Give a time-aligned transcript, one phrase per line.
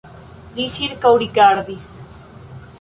[0.55, 1.87] Li ĉirkaŭrigardis.